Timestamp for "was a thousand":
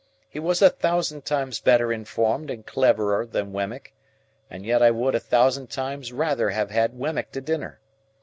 0.39-1.25